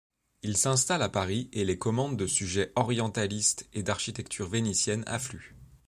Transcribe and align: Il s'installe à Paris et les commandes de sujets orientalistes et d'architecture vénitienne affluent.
Il 0.41 0.57
s'installe 0.57 1.03
à 1.03 1.09
Paris 1.09 1.47
et 1.53 1.63
les 1.63 1.77
commandes 1.77 2.17
de 2.17 2.25
sujets 2.25 2.71
orientalistes 2.75 3.69
et 3.75 3.83
d'architecture 3.83 4.49
vénitienne 4.49 5.03
affluent. 5.05 5.53